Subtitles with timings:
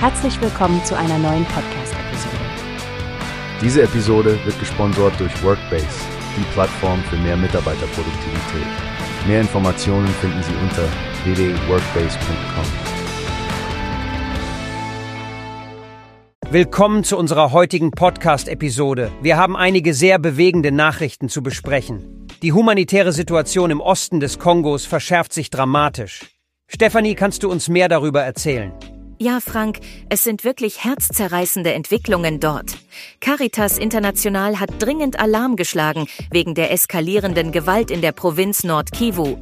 [0.00, 2.36] Herzlich willkommen zu einer neuen Podcast-Episode.
[3.60, 5.88] Diese Episode wird gesponsert durch Workbase,
[6.36, 8.68] die Plattform für mehr Mitarbeiterproduktivität.
[9.26, 10.84] Mehr Informationen finden Sie unter
[11.24, 12.64] www.workbase.com.
[16.52, 19.10] Willkommen zu unserer heutigen Podcast-Episode.
[19.20, 22.28] Wir haben einige sehr bewegende Nachrichten zu besprechen.
[22.42, 26.24] Die humanitäre Situation im Osten des Kongos verschärft sich dramatisch.
[26.68, 28.72] Stefanie, kannst du uns mehr darüber erzählen?
[29.20, 32.78] Ja, Frank, es sind wirklich herzzerreißende Entwicklungen dort.
[33.20, 39.36] Caritas International hat dringend Alarm geschlagen wegen der eskalierenden Gewalt in der Provinz Nord-Kivu.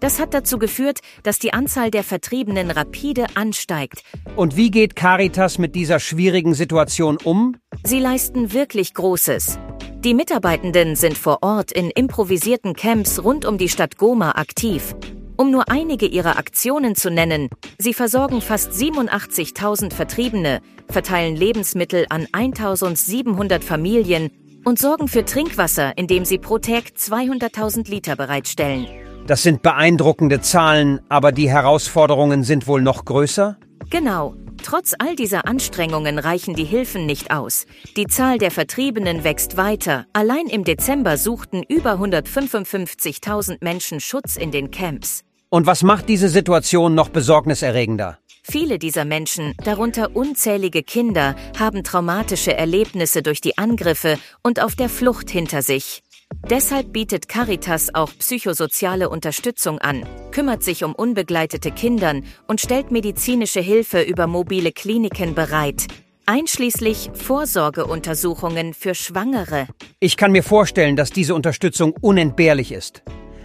[0.00, 4.02] Das hat dazu geführt, dass die Anzahl der Vertriebenen rapide ansteigt.
[4.34, 7.54] Und wie geht Caritas mit dieser schwierigen Situation um?
[7.84, 9.60] Sie leisten wirklich Großes.
[10.00, 14.96] Die Mitarbeitenden sind vor Ort in improvisierten Camps rund um die Stadt Goma aktiv.
[15.40, 20.60] Um nur einige ihrer Aktionen zu nennen, sie versorgen fast 87.000 Vertriebene,
[20.90, 24.30] verteilen Lebensmittel an 1.700 Familien
[24.66, 28.86] und sorgen für Trinkwasser, indem sie pro Tag 200.000 Liter bereitstellen.
[29.26, 33.56] Das sind beeindruckende Zahlen, aber die Herausforderungen sind wohl noch größer?
[33.88, 34.34] Genau.
[34.62, 37.64] Trotz all dieser Anstrengungen reichen die Hilfen nicht aus.
[37.96, 40.04] Die Zahl der Vertriebenen wächst weiter.
[40.12, 45.24] Allein im Dezember suchten über 155.000 Menschen Schutz in den Camps.
[45.52, 48.18] Und was macht diese Situation noch besorgniserregender?
[48.44, 54.88] Viele dieser Menschen, darunter unzählige Kinder, haben traumatische Erlebnisse durch die Angriffe und auf der
[54.88, 56.02] Flucht hinter sich.
[56.48, 63.60] Deshalb bietet Caritas auch psychosoziale Unterstützung an, kümmert sich um unbegleitete Kindern und stellt medizinische
[63.60, 65.88] Hilfe über mobile Kliniken bereit,
[66.26, 69.66] einschließlich Vorsorgeuntersuchungen für Schwangere.
[69.98, 73.02] Ich kann mir vorstellen, dass diese Unterstützung unentbehrlich ist.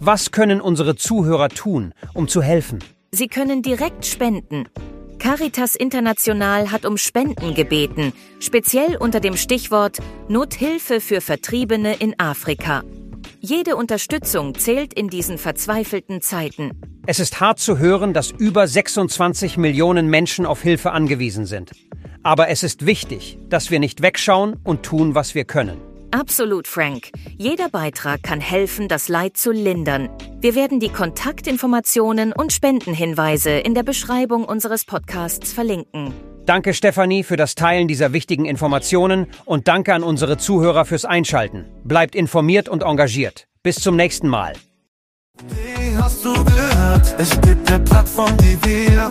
[0.00, 2.78] Was können unsere Zuhörer tun, um zu helfen?
[3.10, 4.68] Sie können direkt spenden.
[5.18, 12.84] Caritas International hat um Spenden gebeten, speziell unter dem Stichwort Nothilfe für Vertriebene in Afrika.
[13.40, 16.80] Jede Unterstützung zählt in diesen verzweifelten Zeiten.
[17.06, 21.72] Es ist hart zu hören, dass über 26 Millionen Menschen auf Hilfe angewiesen sind.
[22.22, 25.78] Aber es ist wichtig, dass wir nicht wegschauen und tun, was wir können.
[26.10, 27.10] Absolut, Frank.
[27.36, 30.08] Jeder Beitrag kann helfen, das Leid zu lindern.
[30.40, 36.14] Wir werden die Kontaktinformationen und Spendenhinweise in der Beschreibung unseres Podcasts verlinken.
[36.46, 41.66] Danke, Stefanie, für das Teilen dieser wichtigen Informationen und danke an unsere Zuhörer fürs Einschalten.
[41.84, 43.46] Bleibt informiert und engagiert.
[43.62, 44.54] Bis zum nächsten Mal.
[45.48, 47.14] Wie hast du gehört?
[47.18, 49.10] Es gibt eine Plattform, die wir